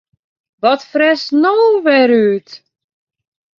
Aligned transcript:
Wat 0.61 0.81
fretst 0.91 1.29
no 1.41 1.55
wer 1.85 2.11
út? 2.29 2.49